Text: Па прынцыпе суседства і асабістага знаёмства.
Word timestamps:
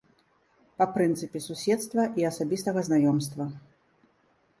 Па 0.81 0.85
прынцыпе 0.95 1.41
суседства 1.47 2.05
і 2.21 2.25
асабістага 2.31 2.79
знаёмства. 2.89 3.43